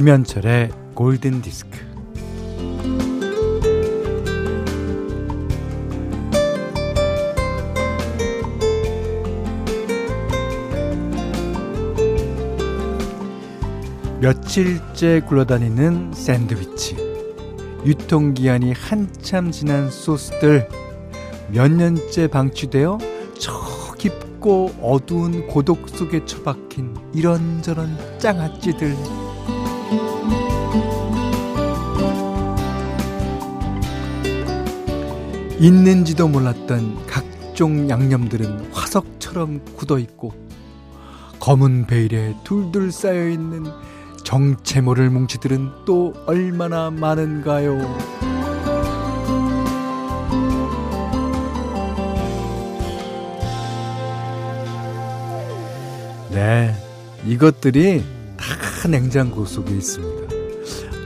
김현철의 0.00 0.70
골든 0.94 1.42
디스크. 1.42 1.78
며칠째 14.22 15.20
굴러다니는 15.28 16.14
샌드위치. 16.14 16.96
유통기한이 17.84 18.72
한참 18.72 19.50
지난 19.50 19.90
소스들. 19.90 20.66
몇 21.52 21.70
년째 21.70 22.28
방치되어 22.28 22.96
저 23.38 23.52
깊고 23.98 24.70
어두운 24.80 25.46
고독 25.46 25.90
속에 25.90 26.24
처박힌 26.24 26.96
이런저런 27.12 27.98
짱아찌들. 28.18 29.19
있는지도 35.60 36.26
몰랐던 36.26 37.06
각종 37.06 37.90
양념들은 37.90 38.72
화석처럼 38.72 39.60
굳어 39.76 39.98
있고 39.98 40.32
검은 41.38 41.86
베일에 41.86 42.34
둘둘 42.44 42.90
쌓여 42.90 43.28
있는 43.28 43.66
정체 44.24 44.80
모를 44.80 45.10
뭉치들은 45.10 45.84
또 45.84 46.14
얼마나 46.24 46.90
많은가요? 46.90 47.76
네, 56.30 56.74
이것들이 57.26 58.02
다 58.38 58.88
냉장고 58.88 59.44
속에 59.44 59.74
있습니다. 59.74 60.34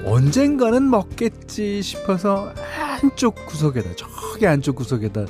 언젠가는 0.06 0.88
먹겠지 0.88 1.82
싶어서 1.82 2.52
한쪽 3.00 3.34
구석에다, 3.46 3.90
저 3.96 4.06
기 4.38 4.46
안쪽 4.46 4.76
구석에다 4.76 5.26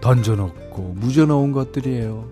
던져놓고 0.00 0.94
묻어놓은 0.98 1.52
것들이에요. 1.52 2.28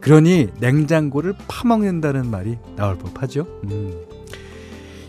그러니 0.00 0.48
냉장고를 0.60 1.34
파먹는다는 1.48 2.30
말이 2.30 2.58
나올 2.76 2.96
법하죠. 2.98 3.46
음. 3.64 3.92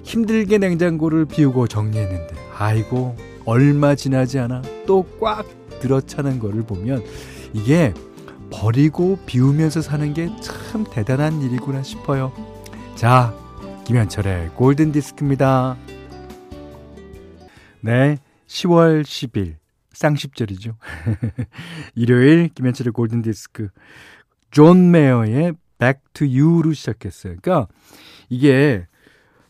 힘들게 0.04 0.58
냉장고를 0.58 1.26
비우고 1.26 1.68
정리했는데 1.68 2.36
아이고 2.58 3.16
얼마 3.46 3.96
지나지 3.96 4.40
않아 4.40 4.62
또 4.86 5.06
꽉 5.20 5.46
들어차는 5.80 6.40
거를 6.40 6.64
보면 6.64 7.04
이게 7.54 7.94
버리고 8.50 9.20
비우면서 9.26 9.82
사는 9.82 10.14
게 10.14 10.30
참 10.42 10.84
대단한 10.90 11.42
일이구나 11.42 11.84
싶어요. 11.84 12.32
자, 12.96 13.34
김현철의 13.86 14.50
골든 14.56 14.92
디스크입니다. 14.92 15.78
네, 17.82 18.18
10월 18.48 19.04
10일 19.04 19.56
쌍십절이죠. 19.98 20.78
일요일 21.96 22.50
김현철의 22.50 22.94
골든 22.94 23.24
디스크 23.24 23.70
존 24.52 24.92
메이어의 24.92 25.54
Back 25.80 26.02
to 26.14 26.28
You로 26.28 26.74
시작했어요. 26.74 27.36
그러니까 27.42 27.68
이게 28.30 28.88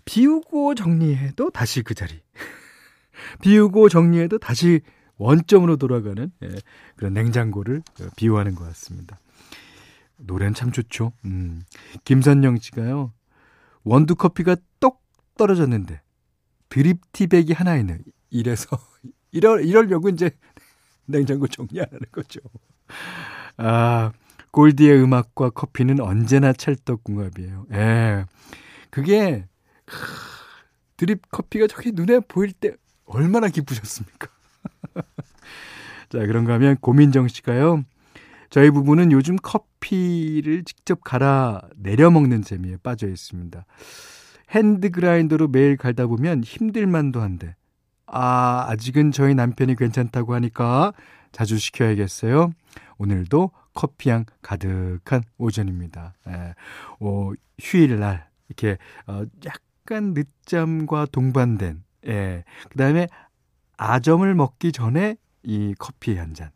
비우고 0.06 0.76
정리해도 0.76 1.50
다시 1.52 1.82
그 1.82 1.94
자리. 1.94 2.22
비우고 3.42 3.90
정리해도 3.90 4.38
다시 4.38 4.80
원점으로 5.18 5.76
돌아가는 5.78 6.32
예, 6.44 6.50
그런 6.96 7.14
냉장고를 7.14 7.82
비유하는 8.16 8.56
것 8.56 8.66
같습니다. 8.68 9.20
노래는 10.18 10.54
참 10.54 10.72
좋죠. 10.72 11.12
음. 11.26 11.62
김선영 12.06 12.58
씨가요. 12.58 13.12
원두 13.84 14.16
커피가 14.16 14.56
똑 14.80 15.04
떨어졌는데 15.38 16.02
드립티백이 16.70 17.54
하나 17.54 17.76
있는 17.78 18.04
이래서 18.30 18.78
이러, 19.38 19.60
이러려고 19.60 20.10
이제 20.10 20.32
냉장고 21.06 21.48
정리하는 21.48 22.00
거죠. 22.12 22.40
아, 23.58 24.12
골디의 24.52 25.02
음악과 25.02 25.52
커피는 25.52 26.00
언제나 26.00 26.52
찰떡궁합이에요. 26.54 27.68
예. 27.74 28.26
그게 28.90 29.46
드립 30.98 31.30
커피가 31.30 31.68
저기 31.68 31.92
눈에 31.92 32.20
보일 32.20 32.52
때 32.52 32.76
얼마나 33.06 33.48
기쁘셨습니까? 33.48 34.28
자, 36.10 36.20
그런가 36.20 36.54
하면 36.54 36.78
고민정 36.78 37.28
씨가요. 37.28 37.84
저희 38.50 38.72
부부는 38.72 39.12
요즘 39.12 39.36
커피를 39.36 40.64
직접 40.64 41.04
갈아 41.04 41.62
내려 41.76 42.10
먹는 42.10 42.42
재미에 42.42 42.78
빠져 42.78 43.08
있습니다. 43.08 43.66
핸드 44.52 44.90
그라인더로 44.90 45.50
매일 45.50 45.76
갈다 45.76 46.08
보면 46.08 46.44
힘들만도 46.44 47.22
한데, 47.22 47.57
아, 48.08 48.66
아직은 48.70 49.12
저희 49.12 49.36
남편이 49.36 49.76
괜찮다고 49.76 50.34
하니까 50.34 50.94
자주 51.32 51.58
시켜야겠어요. 51.58 52.52
오늘도 52.98 53.52
커피향 53.74 54.26
가득한 54.42 55.24
오전입니다. 55.38 56.16
예, 56.30 56.56
어, 57.00 57.32
휴일날, 57.60 58.28
이렇게, 58.48 58.78
어, 59.06 59.24
약간 59.46 60.14
늦잠과 60.14 61.08
동반된, 61.12 61.84
예, 62.08 62.44
그 62.70 62.78
다음에 62.78 63.08
아점을 63.78 64.34
먹기 64.34 64.72
전에 64.72 65.18
이 65.44 65.76
커피 65.78 66.18
한 66.18 66.34
잔. 66.34 66.50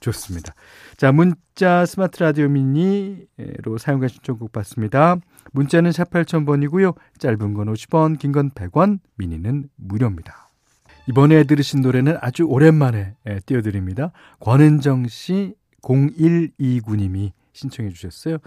좋습니다. 0.00 0.54
자, 0.96 1.12
문자 1.12 1.86
스마트 1.86 2.22
라디오 2.22 2.48
미니로 2.48 3.78
사용하 3.78 4.08
신청곡 4.08 4.52
받습니다. 4.52 5.16
문자는 5.52 5.92
샵 5.92 6.10
8000번이고요. 6.10 6.94
짧은 7.18 7.54
건 7.54 7.72
50원, 7.72 8.18
긴 8.18 8.32
건 8.32 8.50
100원, 8.50 8.98
미니는 9.16 9.68
무료입니다. 9.76 10.50
이번에 11.06 11.44
들으신 11.44 11.80
노래는 11.82 12.16
아주 12.20 12.44
오랜만에 12.44 13.14
예, 13.28 13.40
띄워드립니다. 13.44 14.12
권은정 14.40 15.08
씨 15.08 15.54
0129님이 15.82 17.32
신청해 17.52 17.90
주셨어요. 17.90 18.38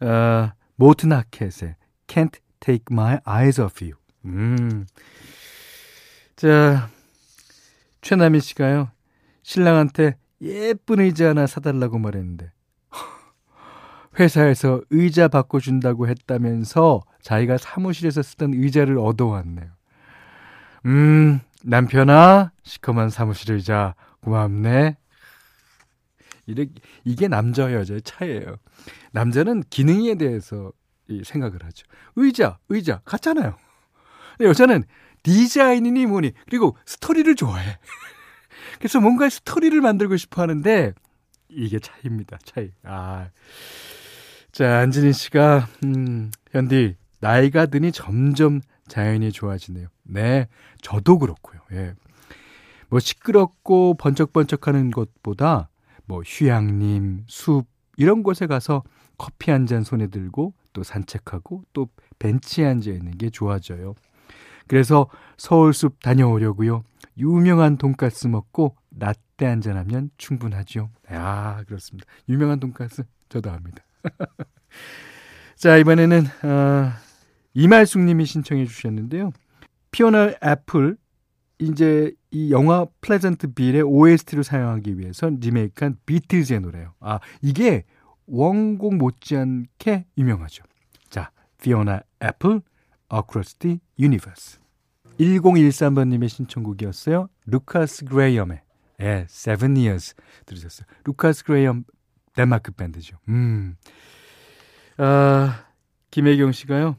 어, 0.00 0.50
모튼 0.76 1.12
하켓의 1.12 1.76
Can't 2.06 2.38
Take 2.60 2.84
My 2.90 3.18
Eyes 3.26 3.60
Off 3.60 3.84
You. 3.84 3.96
음. 4.24 4.86
자, 6.36 6.88
최남희 8.00 8.40
씨가요. 8.40 8.90
신랑한테 9.42 10.16
예쁜 10.40 11.00
의자 11.00 11.30
하나 11.30 11.46
사달라고 11.46 11.98
말했는데 11.98 12.52
회사에서 14.18 14.82
의자 14.90 15.28
바꿔준다고 15.28 16.08
했다면서 16.08 17.02
자기가 17.22 17.58
사무실에서 17.58 18.22
쓰던 18.22 18.54
의자를 18.54 18.98
얻어왔네요. 18.98 19.68
음, 20.86 21.40
남편아, 21.62 22.52
시커먼 22.62 23.10
사무실 23.10 23.52
의자 23.52 23.94
고맙네. 24.20 24.96
이게, 26.46 26.68
이게 27.04 27.28
남자와 27.28 27.72
여자의 27.74 28.02
차이예요. 28.02 28.56
남자는 29.12 29.64
기능에 29.70 30.14
대해서 30.14 30.72
생각을 31.24 31.64
하죠. 31.64 31.86
의자, 32.16 32.58
의자 32.68 33.00
같잖아요. 33.04 33.56
여자는 34.40 34.84
디자인이니 35.22 36.06
뭐니 36.06 36.32
그리고 36.48 36.76
스토리를 36.86 37.34
좋아해. 37.34 37.78
그래서 38.78 39.00
뭔가 39.00 39.28
스토리를 39.28 39.80
만들고 39.80 40.16
싶어 40.16 40.42
하는데 40.42 40.92
이게 41.48 41.78
차이입니다. 41.78 42.38
차이. 42.44 42.70
아. 42.84 43.28
자, 44.52 44.78
안진희 44.80 45.12
씨가 45.12 45.68
음, 45.84 46.30
현디 46.50 46.96
나이가 47.20 47.66
드니 47.66 47.92
점점 47.92 48.60
자연이 48.88 49.32
좋아지네요. 49.32 49.88
네. 50.04 50.48
저도 50.82 51.18
그렇고요. 51.18 51.60
예. 51.72 51.94
뭐 52.88 53.00
시끄럽고 53.00 53.94
번쩍번쩍하는 53.94 54.90
것보다 54.90 55.68
뭐 56.06 56.22
휴양림, 56.24 57.24
숲 57.26 57.66
이런 57.98 58.22
곳에 58.22 58.46
가서 58.46 58.82
커피 59.18 59.50
한 59.50 59.66
잔 59.66 59.82
손에 59.84 60.06
들고 60.06 60.54
또 60.72 60.82
산책하고 60.82 61.64
또 61.72 61.88
벤치에 62.18 62.64
앉아 62.64 62.90
있는 62.90 63.18
게 63.18 63.28
좋아져요. 63.30 63.94
그래서 64.68 65.08
서울숲 65.36 66.02
다녀오려고요. 66.02 66.84
유명한 67.18 67.76
돈가스 67.76 68.28
먹고 68.28 68.76
라떼 68.90 69.46
한잔 69.46 69.76
하면 69.76 70.10
충분하죠. 70.18 70.90
아, 71.08 71.64
그렇습니다. 71.66 72.06
유명한 72.28 72.60
돈가스 72.60 73.02
저도 73.28 73.50
합니다. 73.50 73.82
자, 75.56 75.76
이번에는 75.76 76.24
어, 76.44 76.92
이말숙 77.54 78.02
님이 78.02 78.24
신청해 78.26 78.66
주셨는데요. 78.66 79.32
피오나 79.90 80.34
애플 80.44 80.96
이제 81.58 82.12
이 82.30 82.52
영화 82.52 82.86
Pleasantville의 83.00 83.82
OST로 83.82 84.42
사용하기 84.42 84.98
위해서 84.98 85.28
리메이크한 85.28 85.96
비틀즈의 86.06 86.60
노래요. 86.60 86.94
아, 87.00 87.18
이게 87.42 87.84
원곡 88.26 88.94
못지않게 88.96 90.06
유명하죠. 90.16 90.62
자, 91.08 91.32
피오나 91.60 92.02
애플 92.22 92.60
Universe. 93.98 94.58
1013번님의 95.18 96.28
신청곡이었어요. 96.28 97.28
루카스 97.46 98.04
그레이엄의 98.04 98.62
예, 99.00 99.26
Seven 99.28 99.76
Years 99.76 100.14
들으셨어요. 100.46 100.86
루카스 101.04 101.44
그레이엄 101.44 101.84
덴마크 102.34 102.70
밴드죠. 102.72 103.16
음. 103.28 103.76
아, 104.96 105.04
음. 105.58 105.64
김혜경 106.10 106.52
씨가요. 106.52 106.96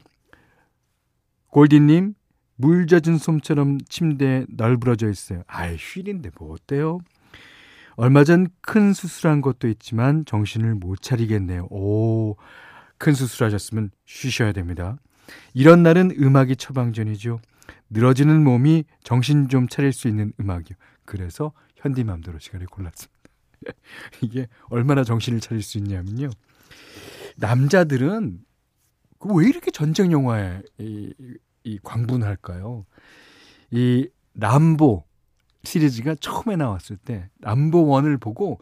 골디님, 1.48 2.14
물 2.56 2.86
젖은 2.86 3.18
솜처럼 3.18 3.78
침대에 3.88 4.46
널브러져 4.50 5.08
있어요. 5.10 5.42
아이, 5.46 5.76
휠인데 5.76 6.30
뭐 6.38 6.52
어때요? 6.52 7.00
얼마 7.96 8.24
전 8.24 8.46
큰 8.62 8.92
수술한 8.92 9.40
것도 9.40 9.68
있지만 9.68 10.24
정신을 10.24 10.74
못 10.74 11.02
차리겠네요. 11.02 11.66
오, 11.70 12.36
큰 12.98 13.14
수술하셨으면 13.14 13.90
쉬셔야 14.06 14.52
됩니다. 14.52 14.96
이런 15.54 15.82
날은 15.82 16.12
음악이 16.20 16.56
처방전이죠. 16.56 17.40
늘어지는 17.90 18.42
몸이 18.44 18.84
정신 19.02 19.48
좀 19.48 19.68
차릴 19.68 19.92
수 19.92 20.08
있는 20.08 20.32
음악이요. 20.40 20.76
그래서 21.04 21.52
현디맘대로 21.76 22.38
시간을 22.38 22.66
골랐습니다. 22.66 23.20
이게 24.22 24.46
얼마나 24.68 25.04
정신을 25.04 25.40
차릴 25.40 25.62
수 25.62 25.78
있냐면요. 25.78 26.30
남자들은 27.36 28.40
그왜 29.18 29.48
이렇게 29.48 29.70
전쟁 29.70 30.12
영화에 30.12 30.62
이, 30.78 31.12
이 31.64 31.78
광분할까요? 31.82 32.86
이 33.70 34.08
람보 34.34 35.04
시리즈가 35.64 36.14
처음에 36.14 36.56
나왔을 36.56 36.96
때 36.96 37.28
람보 37.40 37.86
원을 37.86 38.16
보고 38.18 38.60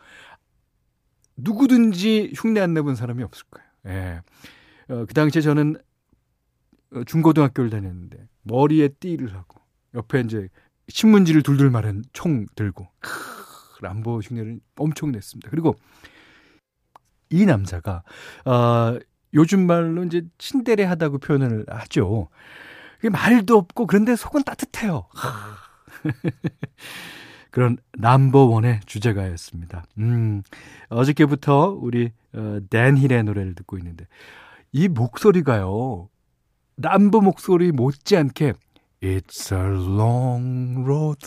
누구든지 1.36 2.32
흉내 2.34 2.60
안 2.60 2.74
내본 2.74 2.96
사람이 2.96 3.22
없을 3.22 3.46
거예요. 3.50 3.68
예. 3.86 4.20
어, 4.92 5.04
그 5.06 5.14
당시에 5.14 5.40
저는 5.42 5.76
어, 5.76 5.80
중고등학교를 7.06 7.70
다녔는데 7.70 8.28
머리에 8.42 8.88
띠를 8.88 9.34
하고 9.34 9.60
옆에 9.94 10.20
이제 10.20 10.48
신문지를 10.88 11.42
둘둘 11.42 11.70
마른 11.70 12.02
총 12.12 12.46
들고 12.54 12.88
크, 13.00 13.82
람보 13.82 14.20
흉내를 14.20 14.60
엄청 14.76 15.12
냈습니다. 15.12 15.50
그리고 15.50 15.76
이 17.30 17.44
남자가 17.44 18.02
어, 18.44 18.98
요즘 19.34 19.66
말로 19.66 20.04
이제 20.04 20.22
친데레하다고 20.38 21.18
표현을 21.18 21.66
하죠. 21.68 22.28
말도 23.10 23.56
없고 23.56 23.86
그런데 23.86 24.16
속은 24.16 24.42
따뜻해요. 24.42 25.06
그런 27.50 27.78
남버원의 27.98 28.80
주제가였습니다. 28.86 29.84
음, 29.98 30.42
어저께부터 30.88 31.76
우리 31.80 32.12
어, 32.34 32.58
댄 32.70 32.96
힐의 32.96 33.24
노래를 33.24 33.54
듣고 33.54 33.78
있는데 33.78 34.06
이 34.72 34.88
목소리가요. 34.88 36.08
남버 36.80 37.20
목소리 37.20 37.72
못지않게 37.72 38.52
It's 39.02 39.52
a 39.52 39.60
long 39.60 40.80
road. 40.84 41.26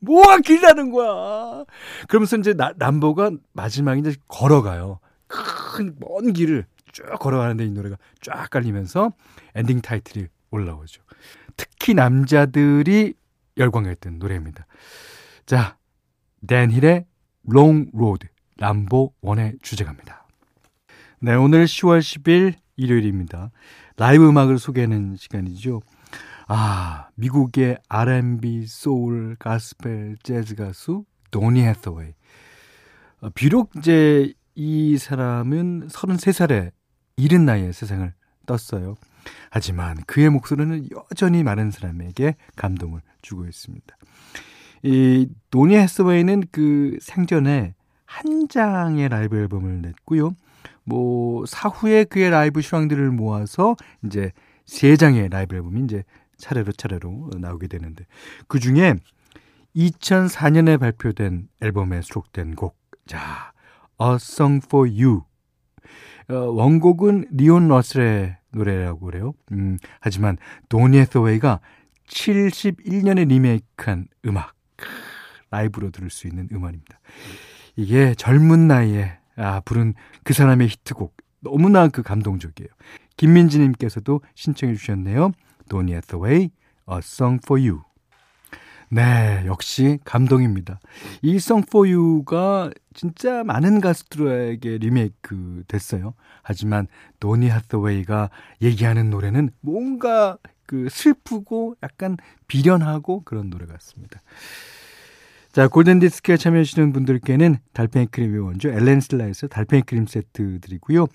뭐가 0.00 0.38
길다는 0.38 0.90
거야. 0.90 1.64
그러면서 2.08 2.36
이제 2.36 2.54
나, 2.54 2.72
람보가 2.76 3.30
마지막에 3.52 4.00
이제 4.00 4.14
걸어가요. 4.28 4.98
큰 5.26 5.96
먼 6.00 6.32
길을 6.32 6.66
쭉 6.92 7.04
걸어가는데 7.20 7.64
이 7.64 7.70
노래가 7.70 7.96
쫙 8.20 8.50
깔리면서 8.50 9.12
엔딩 9.54 9.80
타이틀이 9.80 10.26
올라오죠. 10.50 11.02
특히 11.56 11.94
남자들이 11.94 13.14
열광했던 13.56 14.18
노래입니다. 14.18 14.66
자, 15.46 15.76
댄 16.46 16.73
힐의 16.73 17.06
Long 17.50 17.90
Road, 17.94 18.28
람보 18.58 19.14
one의 19.22 19.58
주제가입니다. 19.62 20.26
네, 21.20 21.34
오늘 21.34 21.64
10월 21.66 22.00
10일 22.00 22.54
일요일입니다. 22.76 23.50
라이브 23.96 24.28
음악을 24.28 24.58
소개하는 24.58 25.16
시간이죠. 25.16 25.82
아, 26.48 27.08
미국의 27.14 27.78
R&B, 27.88 28.66
소울, 28.66 29.36
가스펠, 29.38 30.16
재즈 30.22 30.56
가수 30.56 31.04
도니 31.30 31.62
해서웨이. 31.62 32.12
어, 33.20 33.30
비록 33.34 33.70
이제 33.76 34.32
이 34.54 34.98
사람은 34.98 35.88
33살에 35.88 36.72
이른 37.16 37.46
나이에 37.46 37.72
세상을 37.72 38.12
떴어요. 38.46 38.96
하지만 39.50 39.96
그의 40.06 40.30
목소리는 40.30 40.88
여전히 40.90 41.42
많은 41.42 41.70
사람에게 41.70 42.36
감동을 42.56 43.00
주고 43.22 43.46
있습니다. 43.46 43.96
이 44.82 45.28
도니 45.50 45.76
해서웨이는 45.76 46.44
그 46.50 46.98
생전에 47.00 47.74
한 48.04 48.48
장의 48.48 49.08
라이브 49.08 49.36
앨범을 49.36 49.80
냈고요. 49.80 50.34
뭐 50.84 51.44
사후에 51.46 52.04
그의 52.04 52.30
라이브 52.30 52.60
실황들을 52.60 53.10
모아서 53.10 53.76
이제 54.04 54.32
세 54.64 54.96
장의 54.96 55.28
라이브 55.28 55.54
앨범이 55.56 55.84
이제 55.84 56.04
차례로 56.38 56.72
차례로 56.72 57.30
나오게 57.38 57.68
되는데 57.68 58.04
그 58.48 58.58
중에 58.58 58.94
2004년에 59.76 60.78
발표된 60.78 61.48
앨범에 61.60 62.02
수록된 62.02 62.54
곡, 62.54 62.76
자, 63.06 63.52
A 64.00 64.14
Song 64.16 64.60
for 64.64 64.88
You. 64.88 65.22
어, 66.28 66.34
원곡은 66.34 67.26
리온 67.30 67.68
러셀의 67.68 68.36
노래라고 68.52 69.06
그래요. 69.06 69.32
음, 69.52 69.78
하지만 70.00 70.36
도니 70.68 70.98
해서웨이가 70.98 71.60
71년에 72.06 73.26
리메이크한 73.28 74.06
음악, 74.26 74.54
라이브로 75.50 75.90
들을 75.90 76.10
수 76.10 76.26
있는 76.26 76.48
음악입니다. 76.52 77.00
이게 77.76 78.14
젊은 78.14 78.68
나이에 78.68 79.18
아, 79.36 79.60
부른 79.60 79.94
그 80.24 80.32
사람의 80.32 80.68
히트곡. 80.68 81.16
너무나 81.40 81.88
그 81.88 82.02
감동적이에요. 82.02 82.68
김민지님께서도 83.16 84.20
신청해 84.34 84.74
주셨네요. 84.74 85.32
도니 85.68 85.94
해서웨이, 85.94 86.50
A 86.90 86.98
Song 86.98 87.40
for 87.44 87.60
You. 87.60 87.82
네, 88.90 89.42
역시 89.46 89.98
감동입니다. 90.04 90.78
이 91.22 91.36
Song 91.36 91.66
for 91.66 91.90
You가 91.90 92.70
진짜 92.94 93.42
많은 93.42 93.80
가수들에게 93.80 94.78
리메이크 94.78 95.64
됐어요. 95.66 96.14
하지만 96.42 96.86
도니 97.18 97.48
하th웨이가 97.48 98.28
얘기하는 98.60 99.08
노래는 99.08 99.50
뭔가 99.60 100.36
그 100.66 100.88
슬프고 100.90 101.76
약간 101.82 102.16
비련하고 102.48 103.22
그런 103.24 103.50
노래 103.50 103.66
같습니다. 103.66 104.20
자, 105.52 105.68
골든디스크에 105.68 106.38
참여해주시는 106.38 106.94
분들께는 106.94 107.58
달팽이 107.74 108.06
크림의 108.06 108.40
원조 108.40 108.70
엘렌슬라에서 108.70 109.48
달팽이 109.48 109.82
크림 109.82 110.06
세트 110.06 110.60
드리고요. 110.60 111.06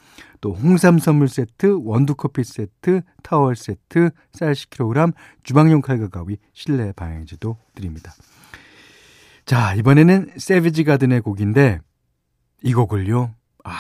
또 0.42 0.54
홍삼 0.54 1.00
선물 1.00 1.28
세트, 1.28 1.80
원두커피 1.82 2.44
세트, 2.44 3.02
타월 3.24 3.56
세트, 3.56 4.12
쌀 4.34 4.54
10kg, 4.54 5.14
주방용 5.42 5.82
칼과 5.82 6.10
가위, 6.10 6.38
실내 6.54 6.92
방향지도 6.92 7.58
드립니다. 7.74 8.14
자, 9.46 9.74
이번에는 9.74 10.34
세비지 10.38 10.84
가든의 10.84 11.22
곡인데 11.22 11.80
이 12.62 12.74
곡을요. 12.76 13.34
아, 13.64 13.72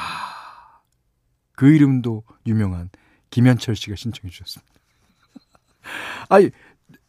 그 1.55 1.71
이름도 1.71 2.23
유명한 2.47 2.89
김현철 3.29 3.75
씨가 3.75 3.95
신청해 3.95 4.31
주셨습니다. 4.31 4.73
아니, 6.29 6.49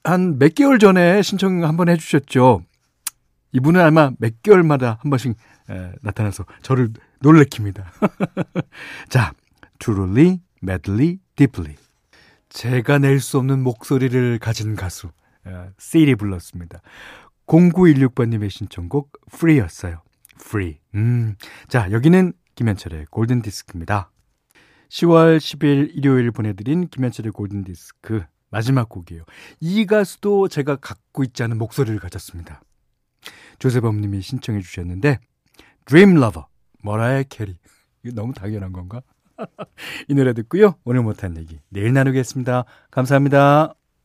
한 0.05 0.39
몇 0.39 0.55
개월 0.55 0.79
전에 0.79 1.23
신청 1.23 1.65
한번 1.65 1.89
해주셨죠. 1.89 2.63
이분은 3.53 3.81
아마 3.81 4.11
몇 4.19 4.43
개월마다 4.43 4.99
한 5.01 5.11
번씩 5.11 5.37
에, 5.71 5.93
나타나서 6.03 6.45
저를 6.63 6.91
놀래킵니다. 7.23 7.85
자, 9.09 9.33
truly, 9.79 10.41
madly, 10.63 11.19
deeply. 11.37 11.77
제가 12.49 12.99
낼 12.99 13.21
수 13.21 13.39
없는 13.39 13.63
목소리를 13.63 14.39
가진 14.39 14.75
가수, 14.77 15.09
에, 15.47 15.51
씰이 15.79 16.15
불렀습니다. 16.15 16.81
0916번님의 17.47 18.51
신청곡, 18.51 19.13
free였어요. 19.33 20.03
free. 20.41 20.79
음, 20.95 21.35
자, 21.69 21.91
여기는 21.91 22.33
김현철의 22.55 23.07
골든 23.11 23.43
디스크입니다. 23.43 24.11
10월 24.89 25.39
10일 25.39 25.91
일요일 25.95 26.31
보내드린 26.31 26.89
김현철의 26.89 27.33
골든 27.33 27.65
디스크 27.65 28.23
마지막 28.51 28.89
곡이에요. 28.89 29.25
이 29.61 29.85
가수도 29.87 30.49
제가 30.49 30.77
갖고 30.77 31.23
있지 31.25 31.43
않은 31.43 31.59
목소리를 31.59 31.99
가졌습니다. 31.99 32.63
조세범 33.59 34.01
님이 34.01 34.21
신청해 34.23 34.61
주셨는데 34.61 35.19
Dream 35.87 36.17
Lover 36.17 36.47
머라이어 36.83 37.27
캐리 37.29 37.57
이거 38.05 38.15
너무 38.15 38.33
당연한 38.33 38.73
건가? 38.73 39.03
이 40.09 40.15
노래 40.15 40.33
듣고요. 40.33 40.75
오늘 40.85 41.03
못한 41.03 41.37
얘기 41.37 41.61
내일 41.69 41.93
나누겠습니다. 41.93 42.65
감사합니다. 42.91 43.78